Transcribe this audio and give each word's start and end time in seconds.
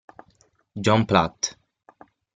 John 0.73 1.05
Platt 1.05 1.61